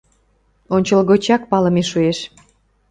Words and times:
Ончылгочак 0.75 1.41
палыме 1.51 1.83
шуэш. 1.89 2.19